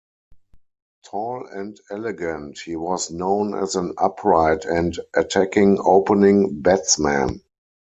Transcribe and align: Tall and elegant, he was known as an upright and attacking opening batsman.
Tall 1.05 1.45
and 1.45 1.79
elegant, 1.91 2.57
he 2.57 2.75
was 2.75 3.11
known 3.11 3.53
as 3.53 3.75
an 3.75 3.93
upright 3.99 4.65
and 4.65 4.97
attacking 5.13 5.77
opening 5.79 6.59
batsman. 6.63 7.43